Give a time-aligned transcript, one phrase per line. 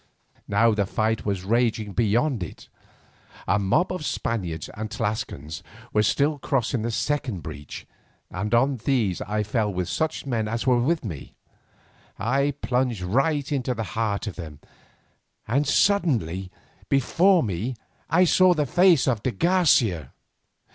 [0.47, 2.69] Now the fight was raging beyond it.
[3.47, 5.61] A mob of Spaniards and Tlascalans
[5.93, 7.85] were still crossing the second breach,
[8.31, 11.33] and on these I fell with such men as were with me.
[12.17, 14.59] I plunged right into the heart of them,
[15.47, 16.49] and suddenly
[16.89, 17.75] before me
[18.09, 20.13] I saw the face of de Garcia.